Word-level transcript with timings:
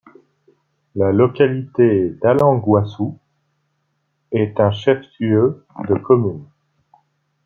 La 0.95 1.11
localité 1.11 2.09
de 2.09 2.25
Allangouassou 2.27 3.19
est 4.31 4.59
un 4.59 4.71
chef-lieu 4.71 5.63
de 5.87 5.93
commune. 5.93 6.43